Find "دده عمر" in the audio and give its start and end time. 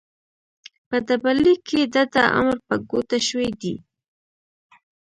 1.93-2.57